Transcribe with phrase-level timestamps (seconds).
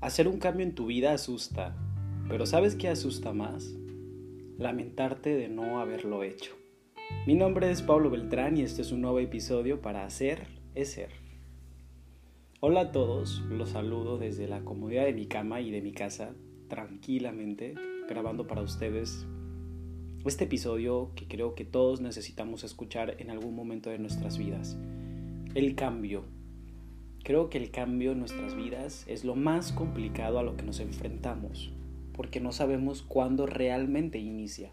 [0.00, 1.76] Hacer un cambio en tu vida asusta,
[2.28, 3.74] pero ¿sabes qué asusta más?
[4.56, 6.52] Lamentarte de no haberlo hecho.
[7.26, 11.10] Mi nombre es Pablo Beltrán y este es un nuevo episodio para Hacer es Ser.
[12.60, 16.32] Hola a todos, los saludo desde la comodidad de mi cama y de mi casa,
[16.68, 17.74] tranquilamente,
[18.08, 19.26] grabando para ustedes
[20.24, 24.78] este episodio que creo que todos necesitamos escuchar en algún momento de nuestras vidas.
[25.56, 26.24] El cambio,
[27.24, 30.80] Creo que el cambio en nuestras vidas es lo más complicado a lo que nos
[30.80, 31.72] enfrentamos,
[32.12, 34.70] porque no sabemos cuándo realmente inicia.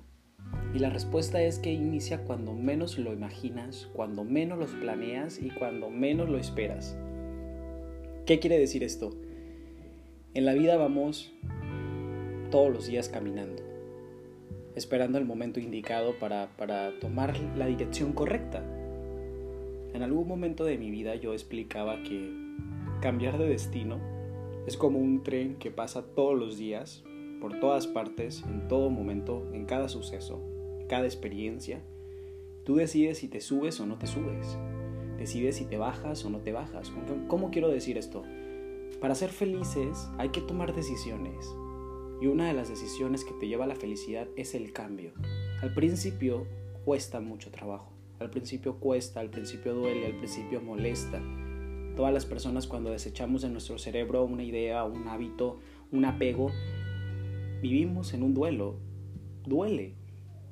[0.73, 5.49] Y la respuesta es que inicia cuando menos lo imaginas, cuando menos lo planeas y
[5.49, 6.97] cuando menos lo esperas.
[8.25, 9.15] ¿Qué quiere decir esto?
[10.33, 11.31] En la vida vamos
[12.51, 13.63] todos los días caminando,
[14.75, 18.63] esperando el momento indicado para, para tomar la dirección correcta.
[19.95, 22.45] En algún momento de mi vida yo explicaba que
[23.01, 23.99] Cambiar de destino
[24.67, 27.03] es como un tren que pasa todos los días,
[27.39, 30.41] por todas partes, en todo momento, en cada suceso,
[30.89, 31.81] cada experiencia.
[32.65, 34.57] Tú decides si te subes o no te subes.
[35.17, 36.91] Decides si te bajas o no te bajas.
[37.27, 38.23] ¿Cómo quiero decir esto?
[38.99, 41.55] Para ser felices hay que tomar decisiones.
[42.21, 45.13] Y una de las decisiones que te lleva a la felicidad es el cambio.
[45.61, 46.47] Al principio
[46.83, 47.94] cuesta mucho trabajo.
[48.19, 51.21] Al principio cuesta, al principio duele, al principio molesta
[51.95, 55.59] Todas las personas cuando desechamos de nuestro cerebro una idea, un hábito,
[55.93, 56.51] un apego,
[57.61, 58.75] vivimos en un duelo.
[59.45, 59.93] Duele.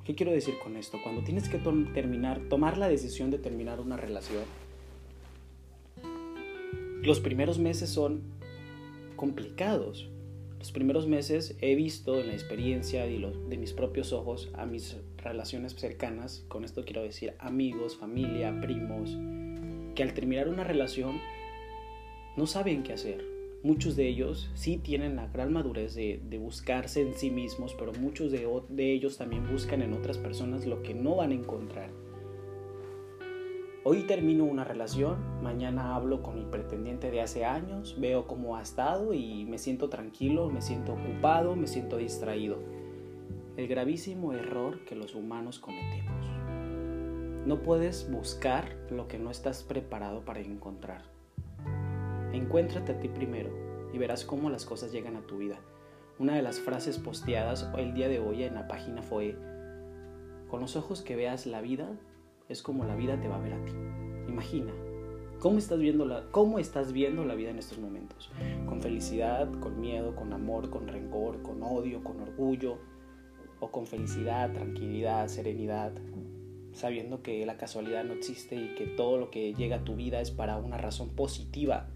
[0.04, 0.98] ¿Qué quiero decir con esto?
[1.02, 4.44] Cuando tienes que terminar, tomar la decisión de terminar una relación,
[7.02, 8.22] los primeros meses son
[9.16, 10.08] complicados.
[10.58, 13.18] Los primeros meses he visto en la experiencia de,
[13.50, 19.16] de mis propios ojos a mis relaciones cercanas, con esto quiero decir amigos, familia, primos,
[19.94, 21.20] que al terminar una relación
[22.36, 23.24] no saben qué hacer.
[23.62, 28.30] Muchos de ellos sí tienen la gran madurez de, buscarse en sí mismos, pero muchos
[28.30, 31.90] de, de ellos también buscan en otras personas lo que no van a encontrar.
[33.86, 38.62] Hoy termino una relación, mañana hablo con mi pretendiente de hace años, veo cómo ha
[38.62, 42.83] estado y me siento tranquilo, me siento ocupado, me siento distraído.
[43.56, 46.26] El gravísimo error que los humanos cometemos.
[47.46, 51.02] No puedes buscar lo que no estás preparado para encontrar.
[52.32, 53.50] Encuéntrate a ti primero
[53.92, 55.60] y verás cómo las cosas llegan a tu vida.
[56.18, 59.38] Una de las frases posteadas el día de hoy en la página fue,
[60.48, 61.88] con los ojos que veas la vida,
[62.48, 63.72] es como la vida te va a ver a ti.
[64.26, 64.72] Imagina,
[65.38, 68.32] ¿cómo estás viendo la, cómo estás viendo la vida en estos momentos?
[68.66, 72.78] ¿Con felicidad, con miedo, con amor, con rencor, con odio, con orgullo?
[73.64, 75.90] ¿O con felicidad, tranquilidad, serenidad,
[76.74, 80.20] sabiendo que la casualidad no existe y que todo lo que llega a tu vida
[80.20, 81.88] es para una razón positiva.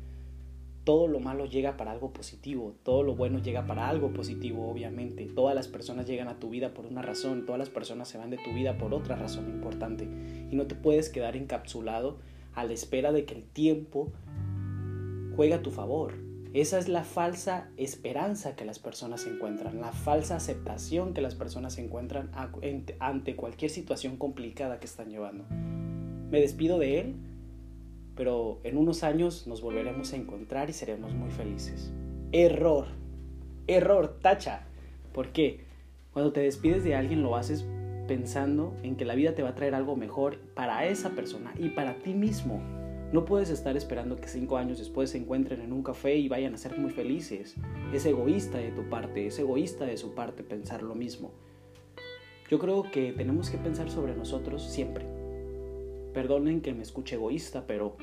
[0.85, 5.27] Todo lo malo llega para algo positivo, todo lo bueno llega para algo positivo, obviamente.
[5.27, 8.31] Todas las personas llegan a tu vida por una razón, todas las personas se van
[8.31, 10.05] de tu vida por otra razón importante.
[10.51, 12.17] Y no te puedes quedar encapsulado
[12.55, 14.11] a la espera de que el tiempo
[15.37, 16.28] juegue a tu favor.
[16.55, 21.77] Esa es la falsa esperanza que las personas encuentran, la falsa aceptación que las personas
[21.77, 22.31] encuentran
[23.01, 25.45] ante cualquier situación complicada que están llevando.
[26.31, 27.17] Me despido de él,
[28.15, 31.93] pero en unos años nos volveremos a encontrar y seremos muy felices.
[32.33, 32.87] Error,
[33.67, 34.63] error, tacha.
[35.13, 35.65] ¿Por qué?
[36.13, 37.67] Cuando te despides de alguien lo haces
[38.07, 41.69] pensando en que la vida te va a traer algo mejor para esa persona y
[41.69, 42.61] para ti mismo.
[43.11, 46.53] No puedes estar esperando que cinco años después se encuentren en un café y vayan
[46.53, 47.55] a ser muy felices.
[47.91, 51.33] Es egoísta de tu parte, es egoísta de su parte pensar lo mismo.
[52.51, 55.07] Yo creo que tenemos que pensar sobre nosotros siempre.
[56.13, 57.97] Perdonen que me escuche egoísta, pero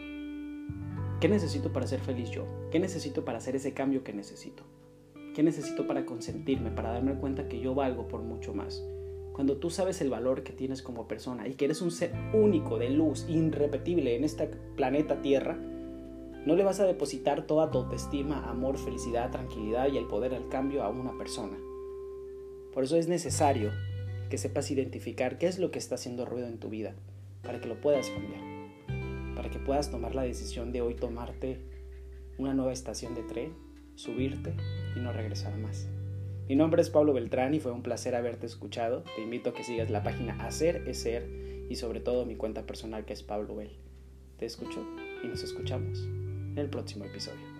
[1.19, 2.47] ¿qué necesito para ser feliz yo?
[2.71, 4.63] ¿Qué necesito para hacer ese cambio que necesito?
[5.35, 8.83] ¿Qué necesito para consentirme, para darme cuenta que yo valgo por mucho más?
[9.35, 12.79] Cuando tú sabes el valor que tienes como persona y que eres un ser único,
[12.79, 14.47] de luz, irrepetible en este
[14.77, 15.57] planeta Tierra,
[16.45, 20.47] no le vas a depositar toda tu autoestima, amor, felicidad, tranquilidad y el poder al
[20.47, 21.57] cambio a una persona.
[22.73, 23.71] Por eso es necesario
[24.29, 26.95] que sepas identificar qué es lo que está haciendo ruido en tu vida,
[27.43, 31.59] para que lo puedas cambiar, para que puedas tomar la decisión de hoy tomarte
[32.37, 33.53] una nueva estación de tren,
[33.95, 34.55] subirte
[34.95, 35.89] y no regresar más.
[36.47, 39.03] Mi nombre es Pablo Beltrán y fue un placer haberte escuchado.
[39.15, 41.27] Te invito a que sigas la página Hacer es Ser
[41.69, 43.71] y sobre todo mi cuenta personal que es Pablo Bel.
[44.37, 44.85] Te escucho
[45.23, 47.54] y nos escuchamos en el próximo episodio.